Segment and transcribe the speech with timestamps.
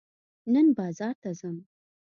[0.53, 1.57] نن بازار ته ځم.